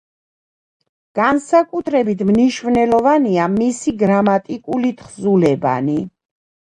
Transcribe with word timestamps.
განსაკუთრებით 1.17 2.23
მნიშვნელოვანია 2.29 3.45
მისი 3.57 3.93
გრამატიკული 4.05 4.91
თხზულებანი. 5.03 5.99